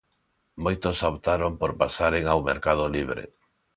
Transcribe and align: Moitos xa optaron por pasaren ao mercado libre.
Moitos 0.63 0.95
xa 0.99 1.07
optaron 1.13 1.53
por 1.59 1.71
pasaren 1.81 2.25
ao 2.27 2.39
mercado 2.49 2.83
libre. 2.95 3.23